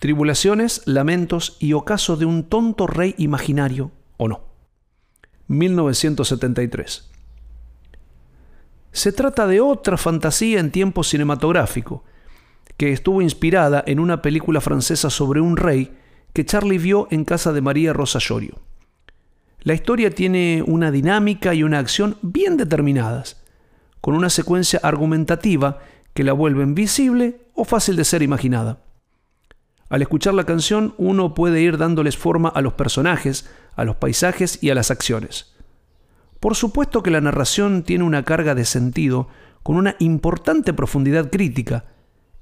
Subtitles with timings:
[0.00, 4.40] Tribulaciones, lamentos y ocaso de un tonto rey imaginario, ¿o no?
[5.48, 7.10] 1973.
[8.92, 12.02] Se trata de otra fantasía en tiempo cinematográfico,
[12.78, 15.94] que estuvo inspirada en una película francesa sobre un rey
[16.32, 18.58] que Charlie vio en casa de María Rosa Llorio.
[19.60, 23.44] La historia tiene una dinámica y una acción bien determinadas,
[24.00, 25.80] con una secuencia argumentativa
[26.14, 28.78] que la vuelven visible o fácil de ser imaginada.
[29.90, 34.62] Al escuchar la canción uno puede ir dándoles forma a los personajes, a los paisajes
[34.62, 35.52] y a las acciones.
[36.38, 39.28] Por supuesto que la narración tiene una carga de sentido
[39.64, 41.86] con una importante profundidad crítica,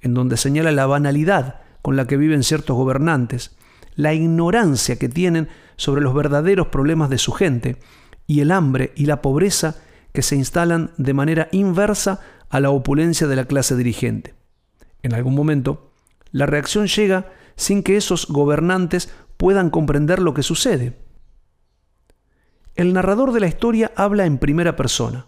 [0.03, 3.57] en donde señala la banalidad con la que viven ciertos gobernantes,
[3.97, 7.79] la ignorancia que tienen sobre los verdaderos problemas de su gente
[8.27, 9.77] y el hambre y la pobreza
[10.13, 12.21] que se instalan de manera inversa
[12.51, 14.35] a la opulencia de la clase dirigente.
[15.03, 15.93] En algún momento,
[16.31, 20.97] la reacción llega sin que esos gobernantes puedan comprender lo que sucede.
[22.77, 25.27] El narrador de la historia habla en primera persona.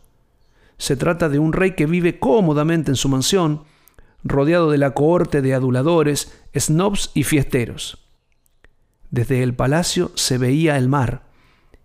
[0.78, 3.64] Se trata de un rey que vive cómodamente en su mansión,
[4.22, 8.06] rodeado de la cohorte de aduladores, snobs y fiesteros.
[9.10, 11.24] Desde el palacio se veía el mar,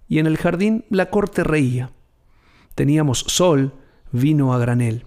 [0.07, 1.91] y en el jardín la corte reía.
[2.75, 3.73] Teníamos sol,
[4.11, 5.05] vino a granel.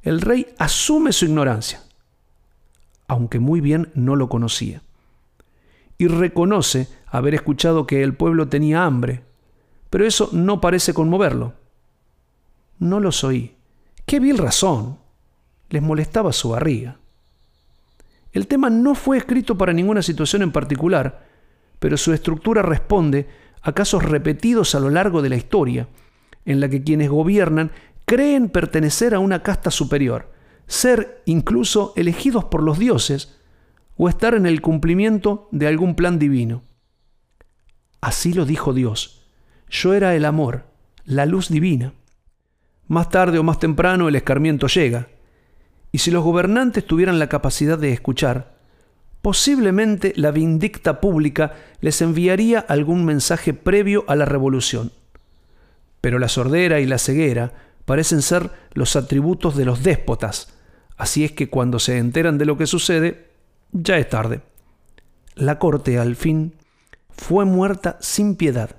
[0.00, 1.82] El rey asume su ignorancia,
[3.12, 4.82] aunque muy bien no lo conocía,
[5.98, 9.22] y reconoce haber escuchado que el pueblo tenía hambre,
[9.90, 11.54] pero eso no parece conmoverlo.
[12.78, 13.54] No los oí.
[14.06, 14.98] Qué vil razón.
[15.68, 16.96] Les molestaba su barriga.
[18.32, 21.26] El tema no fue escrito para ninguna situación en particular,
[21.78, 23.28] pero su estructura responde
[23.60, 25.88] a casos repetidos a lo largo de la historia,
[26.44, 27.70] en la que quienes gobiernan
[28.06, 30.32] creen pertenecer a una casta superior,
[30.66, 33.38] ser incluso elegidos por los dioses
[33.96, 36.62] o estar en el cumplimiento de algún plan divino.
[38.00, 39.26] Así lo dijo Dios.
[39.68, 40.66] Yo era el amor,
[41.04, 41.94] la luz divina.
[42.88, 45.08] Más tarde o más temprano el escarmiento llega.
[45.92, 48.56] Y si los gobernantes tuvieran la capacidad de escuchar,
[49.20, 54.92] posiblemente la vindicta pública les enviaría algún mensaje previo a la revolución.
[56.00, 57.52] Pero la sordera y la ceguera
[57.84, 60.54] parecen ser los atributos de los déspotas,
[60.96, 63.28] así es que cuando se enteran de lo que sucede,
[63.72, 64.42] ya es tarde.
[65.34, 66.54] La corte, al fin,
[67.10, 68.76] fue muerta sin piedad,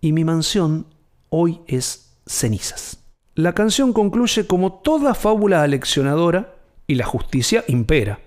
[0.00, 0.86] y mi mansión
[1.30, 2.98] hoy es cenizas.
[3.34, 6.54] La canción concluye como toda fábula aleccionadora
[6.86, 8.20] y la justicia impera,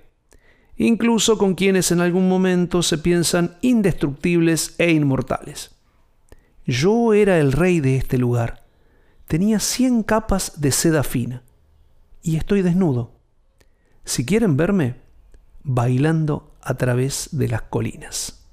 [0.76, 5.72] incluso con quienes en algún momento se piensan indestructibles e inmortales.
[6.66, 8.67] Yo era el rey de este lugar,
[9.28, 11.44] tenía cien capas de seda fina,
[12.22, 13.20] y estoy desnudo.
[14.04, 15.02] Si quieren verme,
[15.64, 18.47] bailando a través de las colinas.